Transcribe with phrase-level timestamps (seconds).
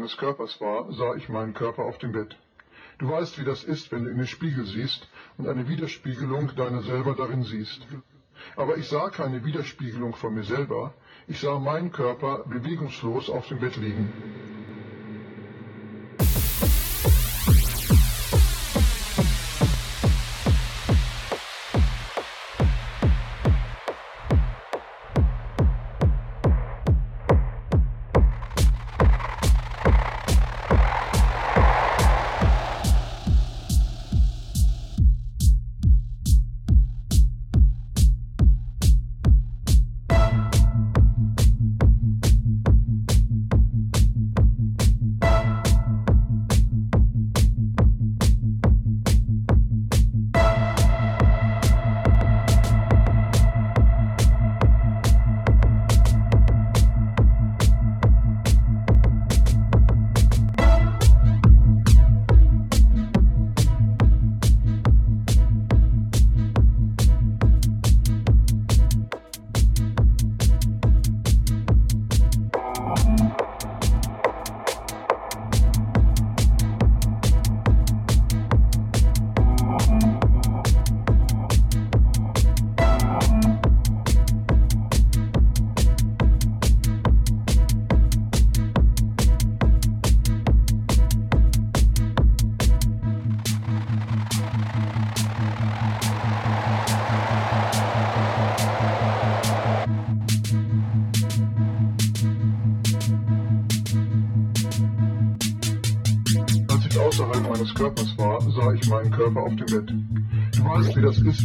[0.00, 2.34] meines Körpers war, sah ich meinen Körper auf dem Bett.
[2.98, 6.82] Du weißt, wie das ist, wenn du in den Spiegel siehst und eine Widerspiegelung deiner
[6.82, 7.86] selber darin siehst.
[8.56, 10.94] Aber ich sah keine Widerspiegelung von mir selber,
[11.26, 14.10] ich sah meinen Körper bewegungslos auf dem Bett liegen.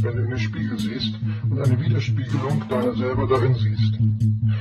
[0.06, 1.20] Wenn du in den Spiegel siehst
[1.50, 4.00] und eine Widerspiegelung deiner selber darin siehst.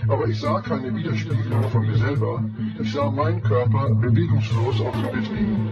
[0.08, 2.42] Aber ich sah keine Widerspiegelung von mir selber.
[2.80, 5.68] Ich sah meinen Körper bewegungslos auf dem Bett liegen.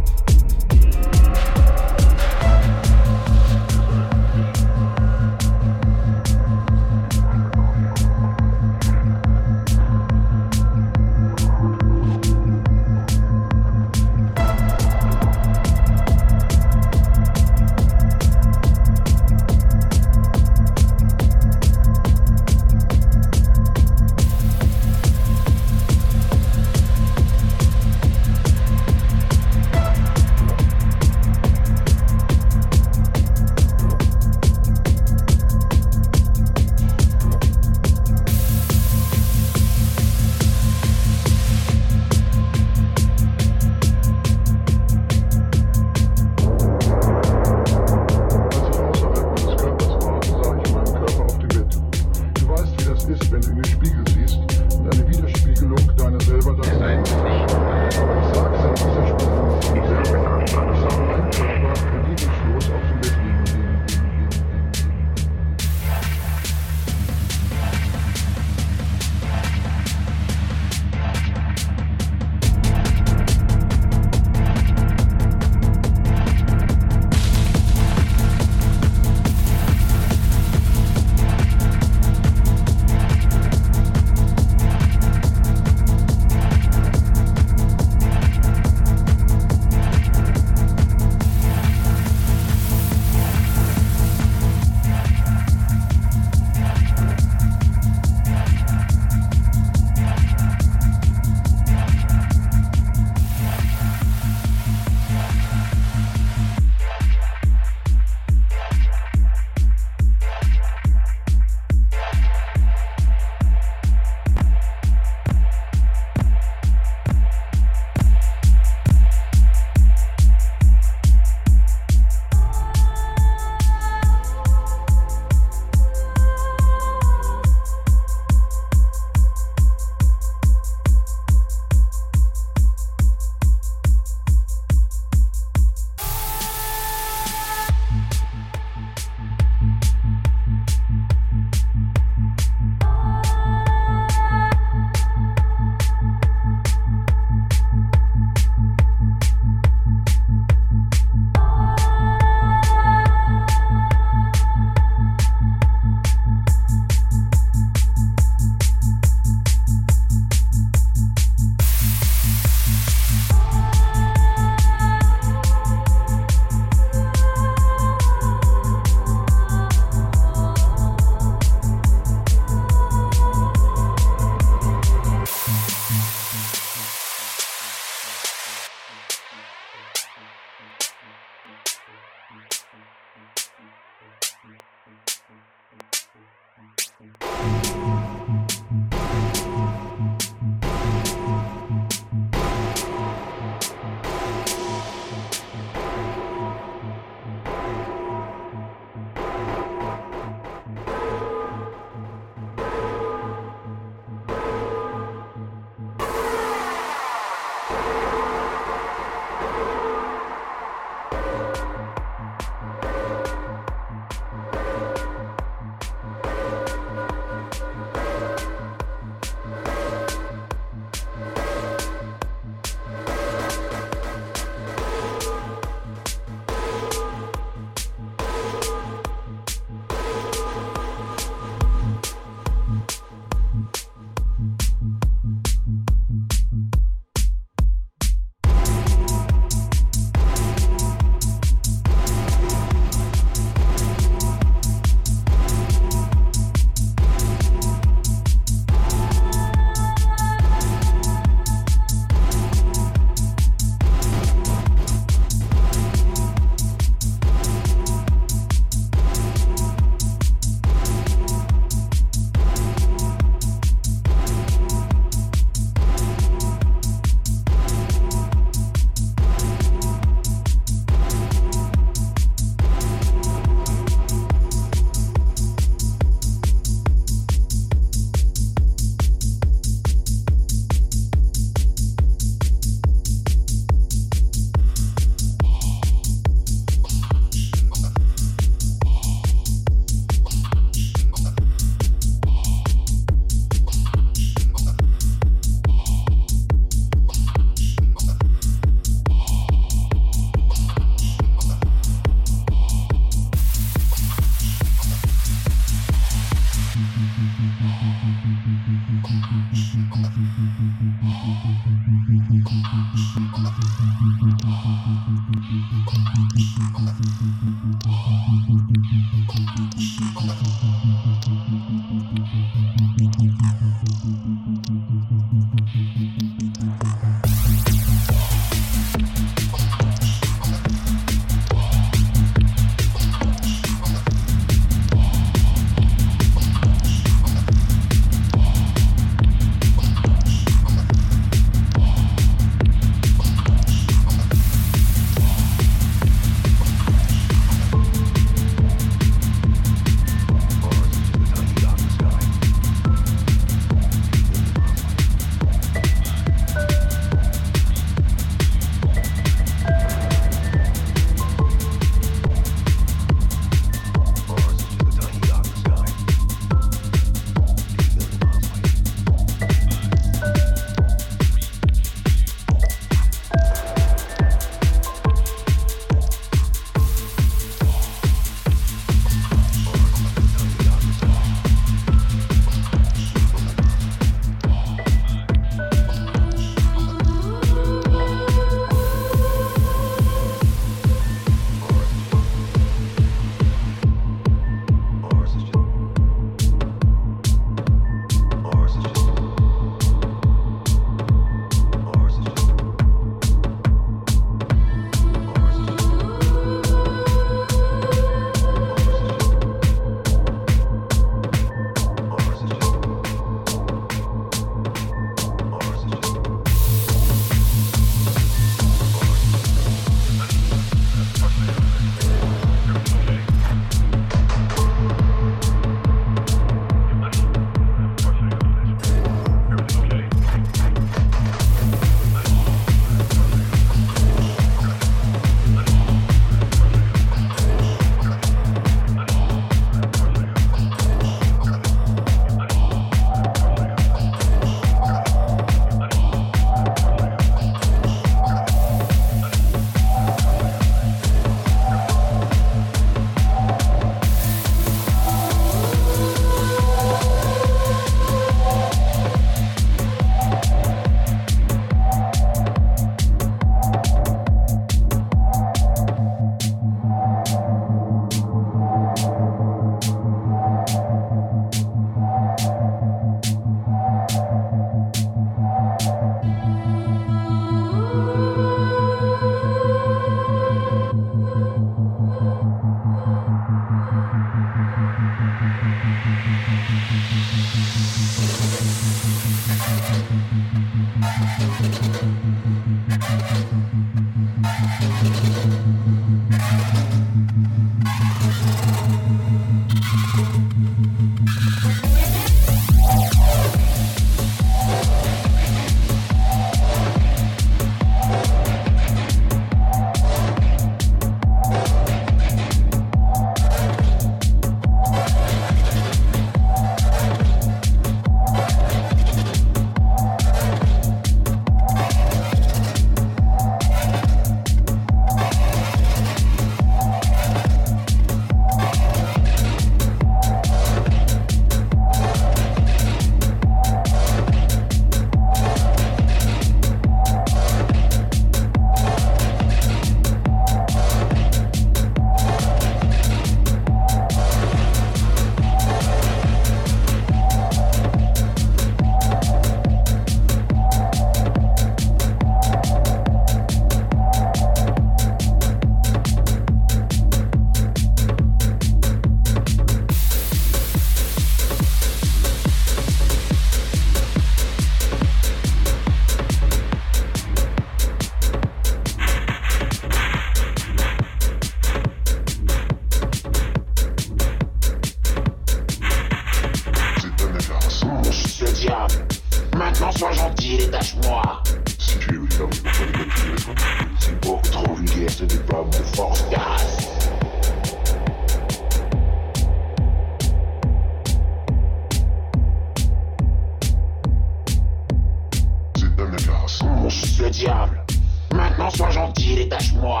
[598.82, 600.00] sois gentil, détache-moi.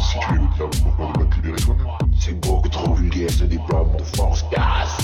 [0.00, 3.96] Si tu es le diable, pourquoi ne pas toi-même C'est beaucoup trop vulgaire ce diplôme
[3.98, 5.03] de force casse.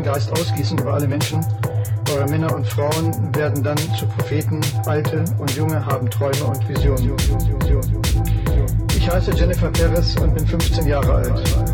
[0.00, 1.44] euren Geist ausgießen über alle Menschen.
[2.14, 7.16] Eure Männer und Frauen werden dann zu Propheten, alte und junge haben Träume und Visionen.
[8.96, 11.69] Ich heiße Jennifer Perez und bin 15 Jahre alt.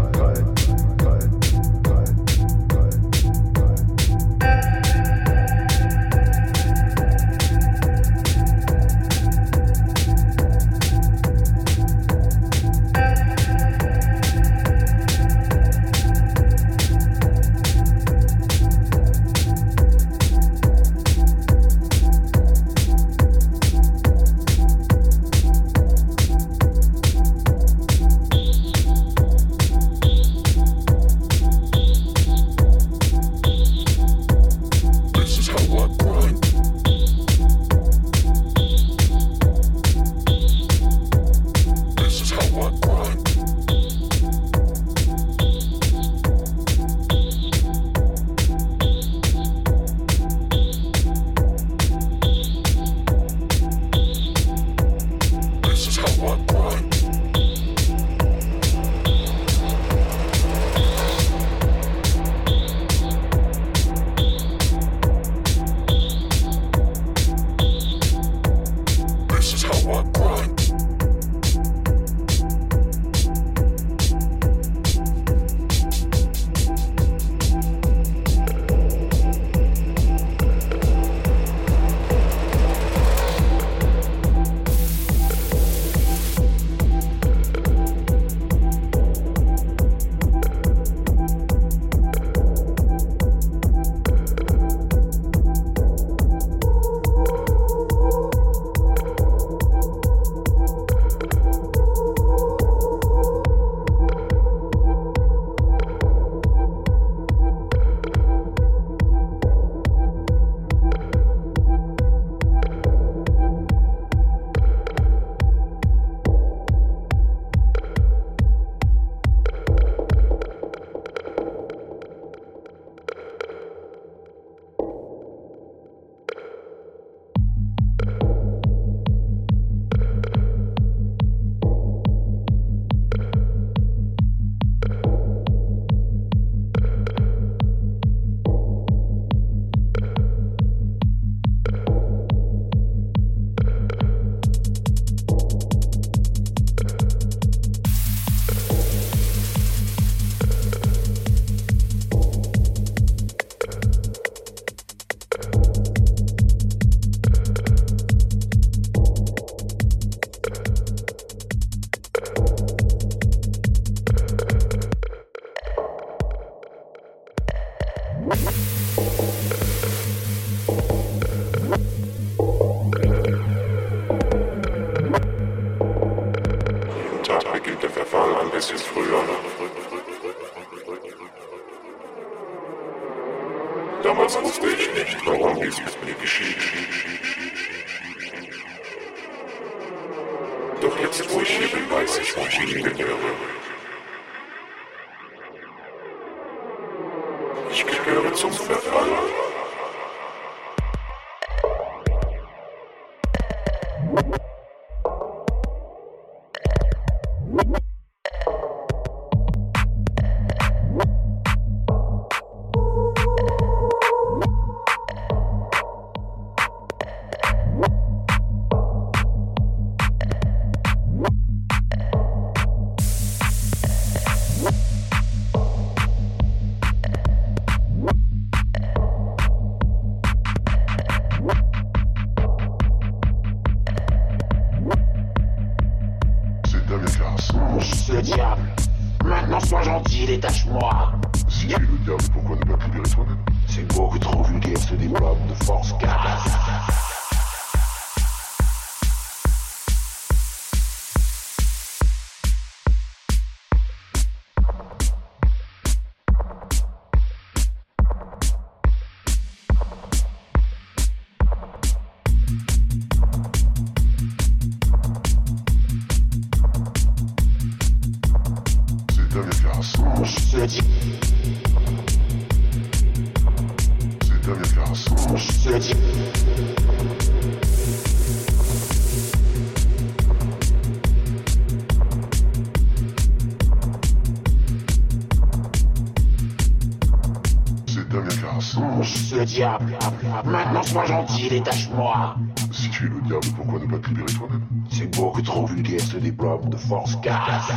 [296.89, 297.71] false gods.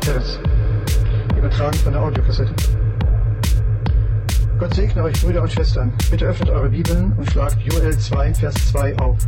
[0.00, 0.38] Perez,
[1.36, 2.54] übertragen von der Audiokassette.
[4.58, 5.92] Gott segne euch, Brüder und Schwestern.
[6.10, 9.18] Bitte öffnet eure Bibeln und schlagt Joel 2, Vers 2 auf.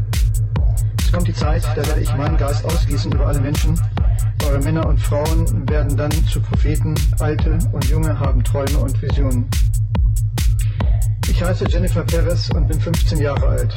[0.99, 3.79] Es kommt die Zeit, da werde ich meinen Geist ausgießen über alle Menschen.
[4.49, 9.47] Eure Männer und Frauen werden dann zu Propheten, Alte und Junge haben Träume und Visionen.
[11.29, 13.75] Ich heiße Jennifer Perez und bin 15 Jahre alt.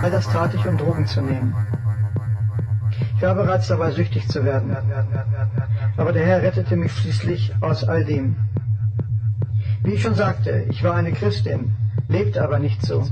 [0.00, 1.54] All das tat ich, um Drogen zu nehmen.
[3.16, 4.76] Ich war bereits dabei, süchtig zu werden.
[5.96, 8.36] Aber der Herr rettete mich schließlich aus all dem.
[9.82, 11.74] Wie ich schon sagte, ich war eine Christin,
[12.08, 13.04] lebte aber nicht so.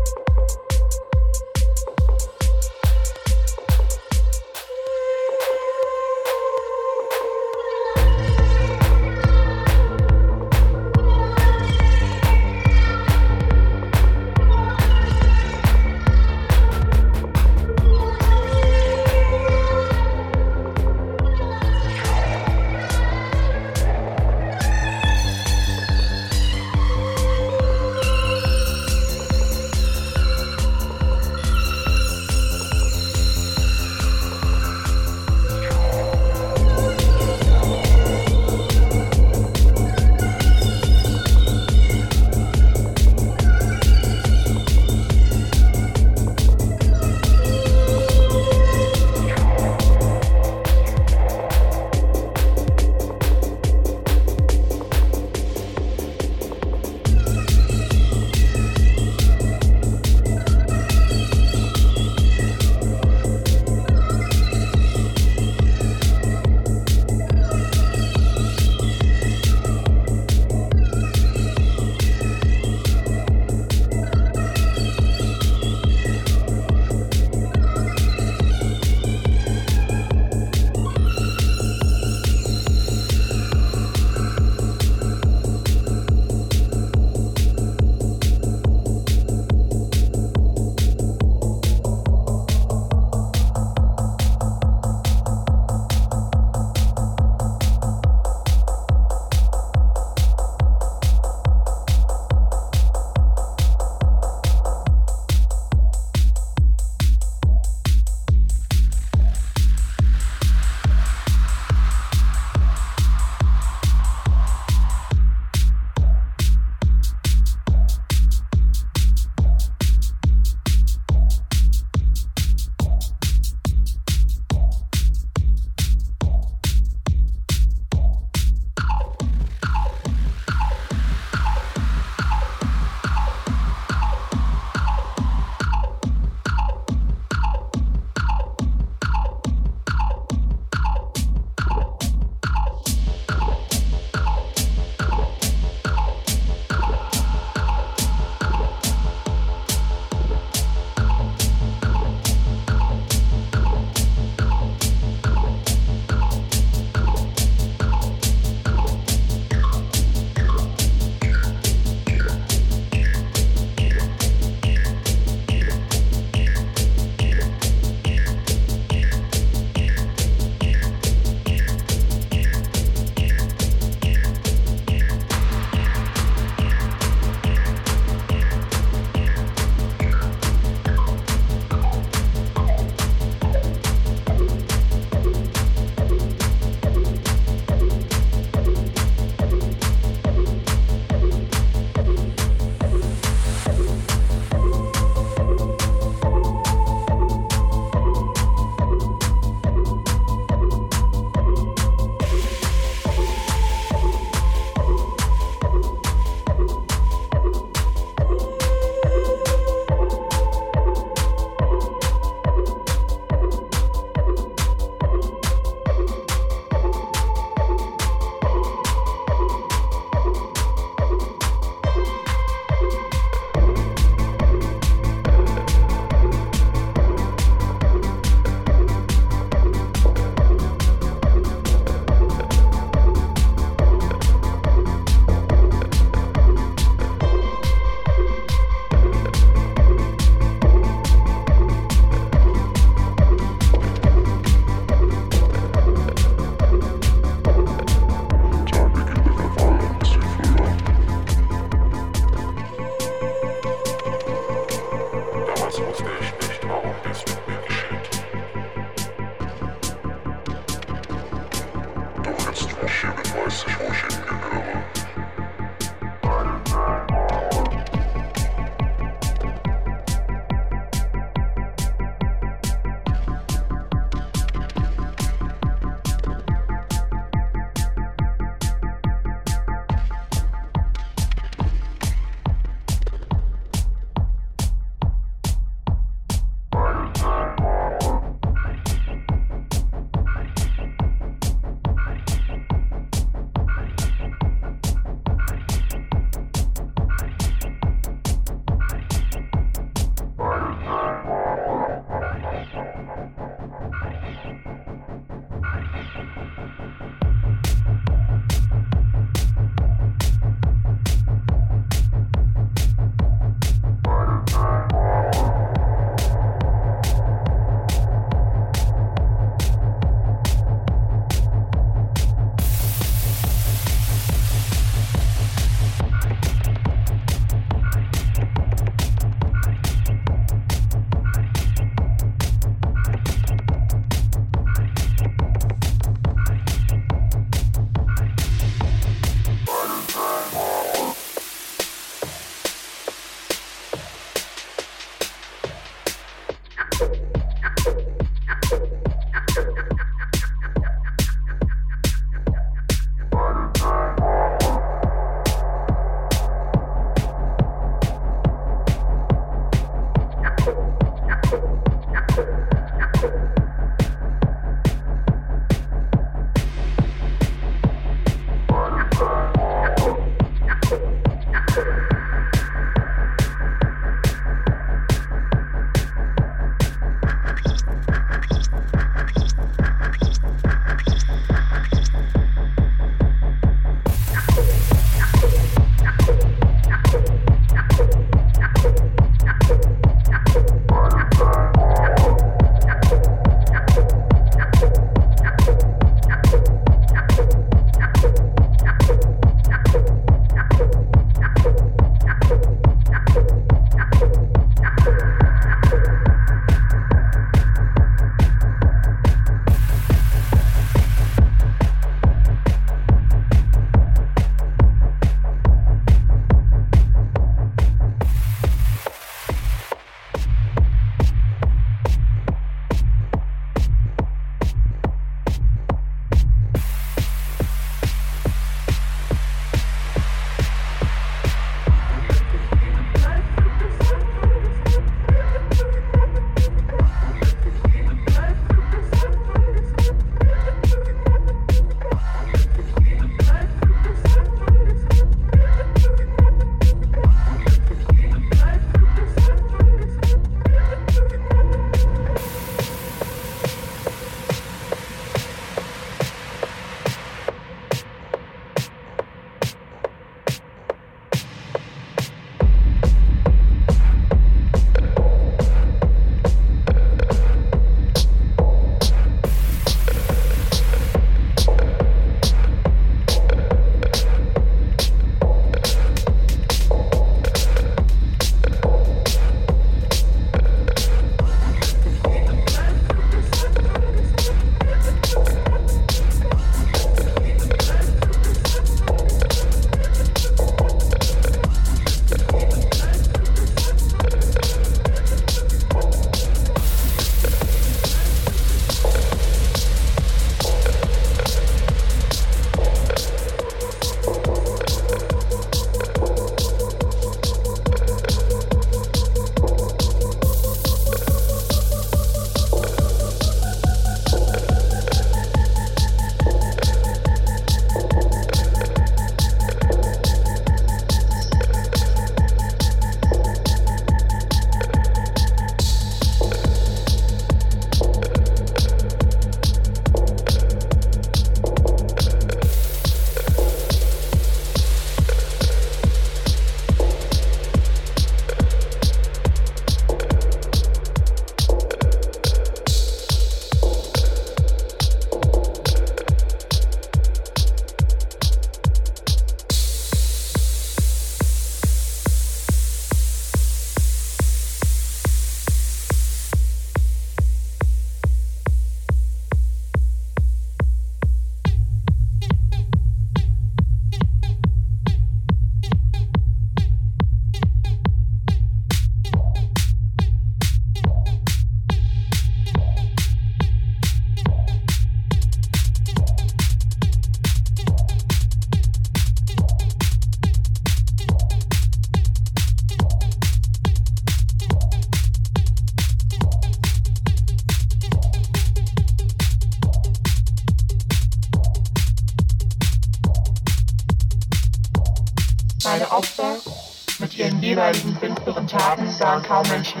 [599.51, 600.00] comments.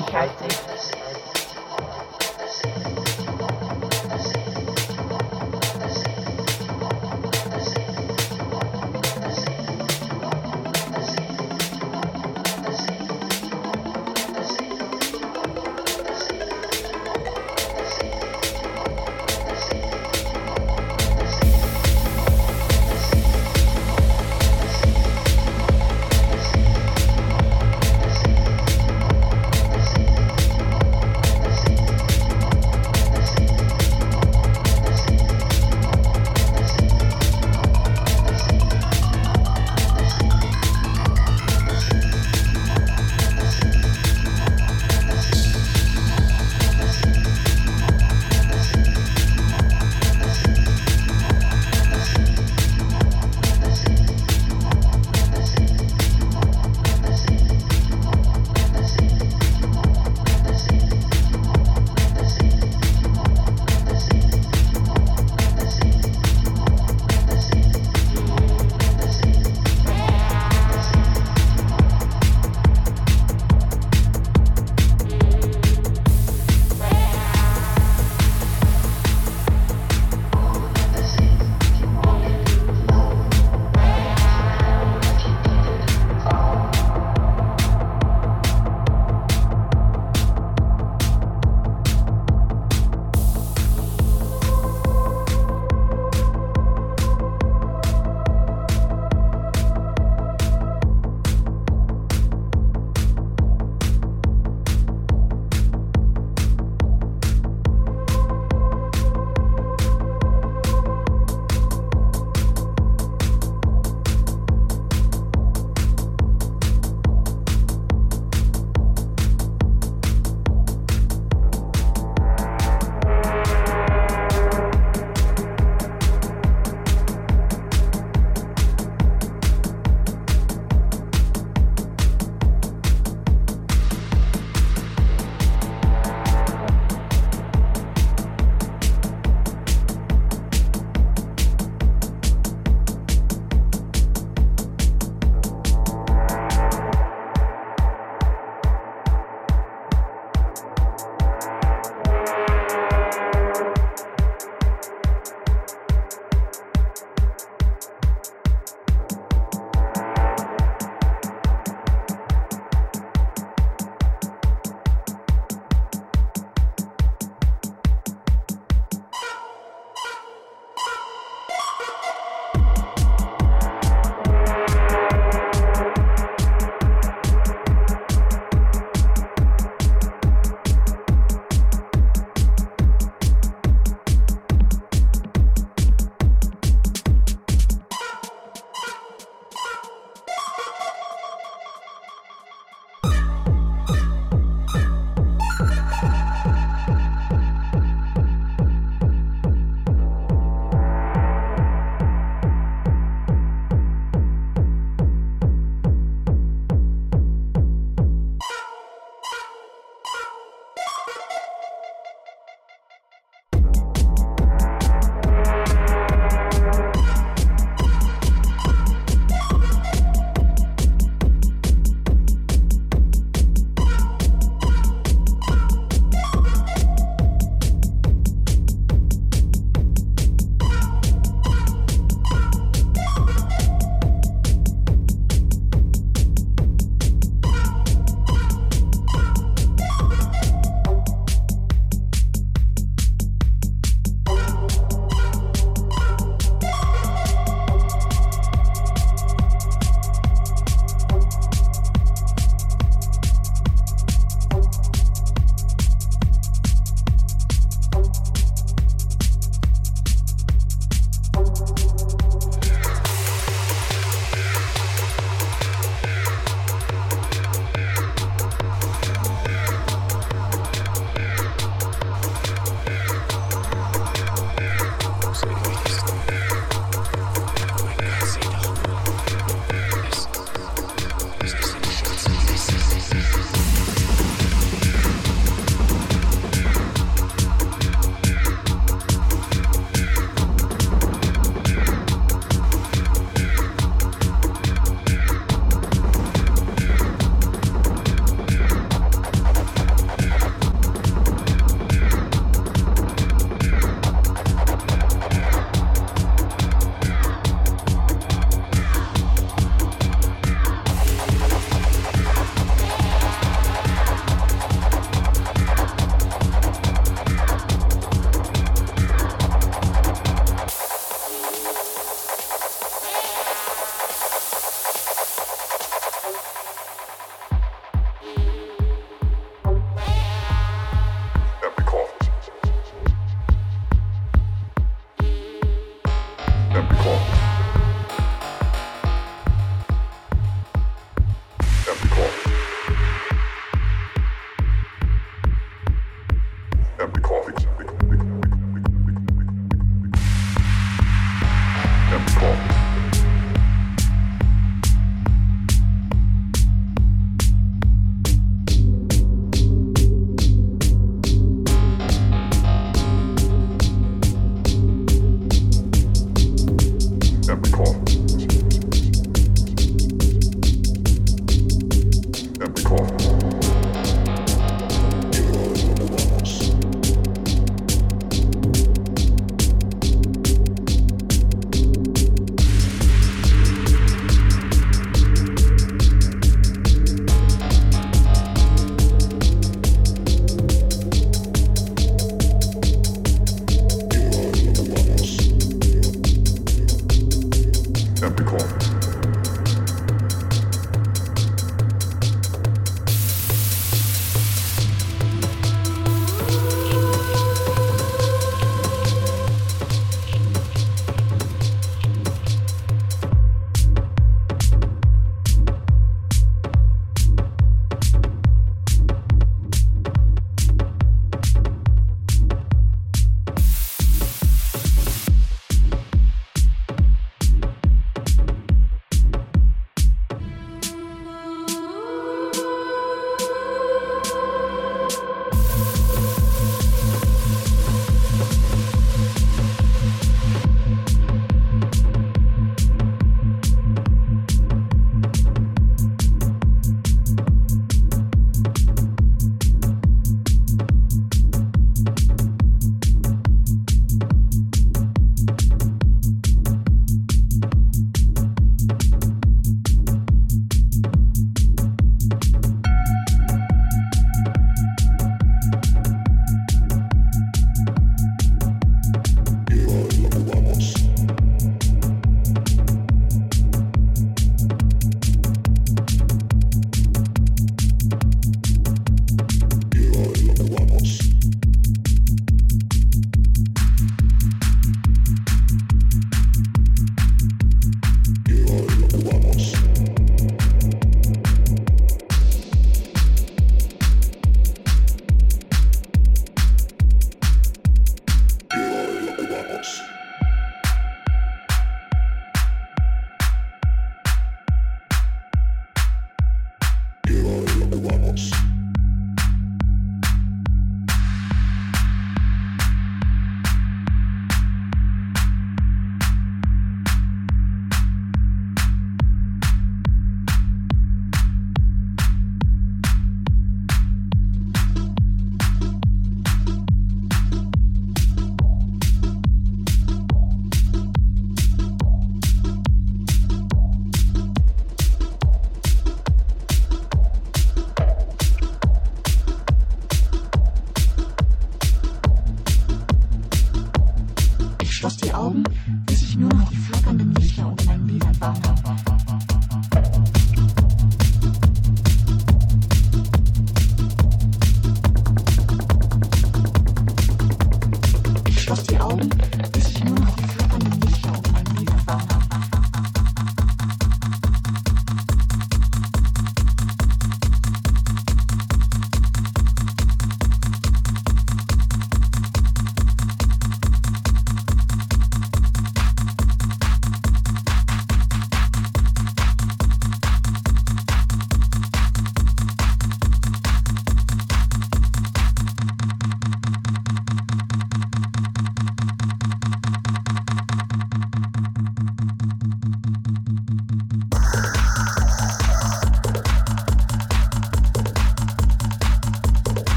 [347.01, 347.60] every coffee.